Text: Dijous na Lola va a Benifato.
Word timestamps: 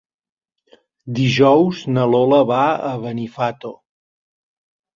Dijous 1.17 1.83
na 1.97 2.07
Lola 2.15 2.41
va 2.55 2.65
a 2.89 2.97
Benifato. 3.07 3.75